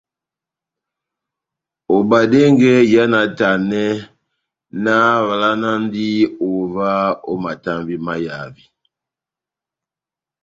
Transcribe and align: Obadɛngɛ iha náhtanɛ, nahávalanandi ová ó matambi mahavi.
Obadɛngɛ 1.95 2.71
iha 2.91 3.03
náhtanɛ, 3.13 3.81
nahávalanandi 4.83 6.05
ová 6.49 6.89
ó 7.31 7.33
matambi 7.43 7.95
mahavi. 8.05 8.63